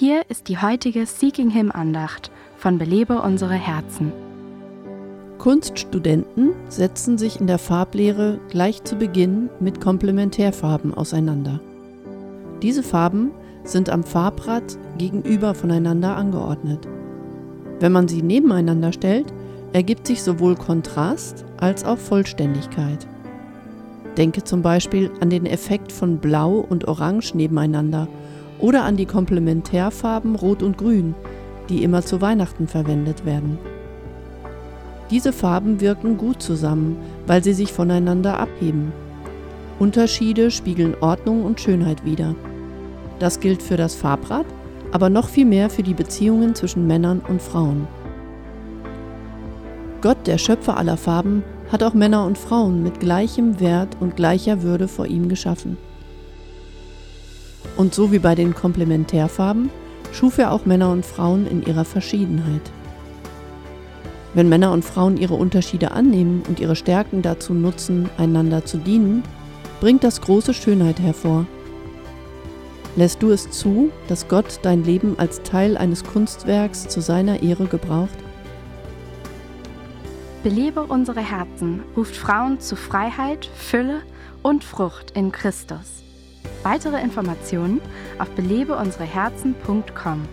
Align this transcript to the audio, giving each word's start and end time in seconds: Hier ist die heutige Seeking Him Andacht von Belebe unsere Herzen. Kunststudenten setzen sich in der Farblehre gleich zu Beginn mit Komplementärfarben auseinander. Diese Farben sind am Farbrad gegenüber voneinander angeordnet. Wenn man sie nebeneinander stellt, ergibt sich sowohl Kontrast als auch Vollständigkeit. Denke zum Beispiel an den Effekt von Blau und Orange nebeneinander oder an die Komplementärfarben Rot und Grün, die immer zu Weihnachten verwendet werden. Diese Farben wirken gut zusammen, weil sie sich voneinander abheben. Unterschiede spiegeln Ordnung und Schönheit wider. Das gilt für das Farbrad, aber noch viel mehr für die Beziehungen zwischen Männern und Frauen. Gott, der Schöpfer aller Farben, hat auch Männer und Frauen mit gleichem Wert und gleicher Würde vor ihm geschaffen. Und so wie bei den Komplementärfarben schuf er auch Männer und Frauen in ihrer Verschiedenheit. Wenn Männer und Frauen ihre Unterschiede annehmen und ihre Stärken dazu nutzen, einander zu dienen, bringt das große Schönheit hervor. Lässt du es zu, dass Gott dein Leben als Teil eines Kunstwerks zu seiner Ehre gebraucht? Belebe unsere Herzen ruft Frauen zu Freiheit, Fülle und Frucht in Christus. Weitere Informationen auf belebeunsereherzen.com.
Hier 0.00 0.22
ist 0.30 0.48
die 0.48 0.56
heutige 0.56 1.04
Seeking 1.04 1.50
Him 1.50 1.70
Andacht 1.70 2.30
von 2.56 2.78
Belebe 2.78 3.20
unsere 3.20 3.52
Herzen. 3.52 4.14
Kunststudenten 5.36 6.52
setzen 6.70 7.18
sich 7.18 7.38
in 7.38 7.46
der 7.46 7.58
Farblehre 7.58 8.40
gleich 8.48 8.82
zu 8.82 8.96
Beginn 8.96 9.50
mit 9.60 9.78
Komplementärfarben 9.82 10.94
auseinander. 10.94 11.60
Diese 12.62 12.82
Farben 12.82 13.32
sind 13.64 13.90
am 13.90 14.02
Farbrad 14.02 14.78
gegenüber 14.96 15.54
voneinander 15.54 16.16
angeordnet. 16.16 16.88
Wenn 17.78 17.92
man 17.92 18.08
sie 18.08 18.22
nebeneinander 18.22 18.94
stellt, 18.94 19.30
ergibt 19.74 20.06
sich 20.06 20.22
sowohl 20.22 20.56
Kontrast 20.56 21.44
als 21.58 21.84
auch 21.84 21.98
Vollständigkeit. 21.98 23.06
Denke 24.16 24.44
zum 24.44 24.62
Beispiel 24.62 25.10
an 25.20 25.28
den 25.28 25.44
Effekt 25.44 25.92
von 25.92 26.20
Blau 26.20 26.54
und 26.54 26.88
Orange 26.88 27.34
nebeneinander 27.34 28.08
oder 28.60 28.84
an 28.84 28.96
die 28.96 29.06
Komplementärfarben 29.06 30.36
Rot 30.36 30.62
und 30.62 30.78
Grün, 30.78 31.14
die 31.68 31.82
immer 31.82 32.02
zu 32.02 32.20
Weihnachten 32.20 32.68
verwendet 32.68 33.24
werden. 33.24 33.58
Diese 35.10 35.32
Farben 35.32 35.80
wirken 35.80 36.16
gut 36.16 36.40
zusammen, 36.40 36.96
weil 37.26 37.42
sie 37.42 37.52
sich 37.52 37.72
voneinander 37.72 38.38
abheben. 38.38 38.92
Unterschiede 39.78 40.50
spiegeln 40.50 40.94
Ordnung 41.00 41.44
und 41.44 41.60
Schönheit 41.60 42.04
wider. 42.04 42.34
Das 43.18 43.40
gilt 43.40 43.62
für 43.62 43.76
das 43.76 43.94
Farbrad, 43.94 44.46
aber 44.92 45.10
noch 45.10 45.28
viel 45.28 45.46
mehr 45.46 45.70
für 45.70 45.82
die 45.82 45.94
Beziehungen 45.94 46.54
zwischen 46.54 46.86
Männern 46.86 47.20
und 47.26 47.42
Frauen. 47.42 47.88
Gott, 50.00 50.26
der 50.26 50.38
Schöpfer 50.38 50.76
aller 50.76 50.96
Farben, 50.96 51.42
hat 51.70 51.82
auch 51.82 51.94
Männer 51.94 52.24
und 52.24 52.38
Frauen 52.38 52.82
mit 52.82 53.00
gleichem 53.00 53.60
Wert 53.60 53.96
und 54.00 54.16
gleicher 54.16 54.62
Würde 54.62 54.88
vor 54.88 55.06
ihm 55.06 55.28
geschaffen. 55.28 55.76
Und 57.80 57.94
so 57.94 58.12
wie 58.12 58.18
bei 58.18 58.34
den 58.34 58.54
Komplementärfarben 58.54 59.70
schuf 60.12 60.36
er 60.36 60.52
auch 60.52 60.66
Männer 60.66 60.92
und 60.92 61.06
Frauen 61.06 61.46
in 61.46 61.64
ihrer 61.64 61.86
Verschiedenheit. 61.86 62.60
Wenn 64.34 64.50
Männer 64.50 64.72
und 64.72 64.84
Frauen 64.84 65.16
ihre 65.16 65.32
Unterschiede 65.32 65.92
annehmen 65.92 66.42
und 66.46 66.60
ihre 66.60 66.76
Stärken 66.76 67.22
dazu 67.22 67.54
nutzen, 67.54 68.10
einander 68.18 68.66
zu 68.66 68.76
dienen, 68.76 69.22
bringt 69.80 70.04
das 70.04 70.20
große 70.20 70.52
Schönheit 70.52 71.00
hervor. 71.00 71.46
Lässt 72.96 73.22
du 73.22 73.30
es 73.30 73.50
zu, 73.50 73.90
dass 74.08 74.28
Gott 74.28 74.60
dein 74.60 74.84
Leben 74.84 75.18
als 75.18 75.42
Teil 75.42 75.78
eines 75.78 76.04
Kunstwerks 76.04 76.86
zu 76.86 77.00
seiner 77.00 77.42
Ehre 77.42 77.64
gebraucht? 77.64 78.18
Belebe 80.42 80.82
unsere 80.82 81.22
Herzen 81.22 81.80
ruft 81.96 82.14
Frauen 82.14 82.60
zu 82.60 82.76
Freiheit, 82.76 83.48
Fülle 83.54 84.02
und 84.42 84.64
Frucht 84.64 85.12
in 85.12 85.32
Christus. 85.32 86.00
Weitere 86.62 87.00
Informationen 87.00 87.80
auf 88.18 88.28
belebeunsereherzen.com. 88.30 90.28